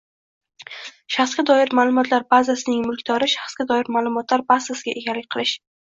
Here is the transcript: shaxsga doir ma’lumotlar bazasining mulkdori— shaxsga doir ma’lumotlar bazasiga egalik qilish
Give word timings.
shaxsga 1.15 1.43
doir 1.49 1.75
ma’lumotlar 1.79 2.25
bazasining 2.35 2.81
mulkdori— 2.87 3.27
shaxsga 3.35 3.67
doir 3.73 3.93
ma’lumotlar 3.97 4.45
bazasiga 4.53 4.97
egalik 5.03 5.29
qilish 5.37 5.55